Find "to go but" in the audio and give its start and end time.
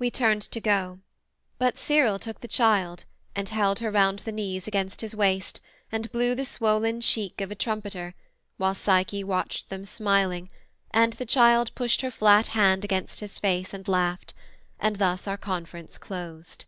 0.42-1.78